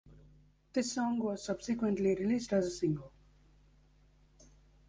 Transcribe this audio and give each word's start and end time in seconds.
This 0.73 0.93
song 0.93 1.19
was 1.19 1.43
subsequently 1.43 2.15
released 2.15 2.53
as 2.53 2.65
a 2.65 2.71
single. 2.71 3.11